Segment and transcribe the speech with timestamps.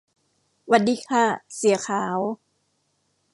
[0.67, 1.25] หวัดดีค่ะ
[1.55, 2.19] เสี่ยขาว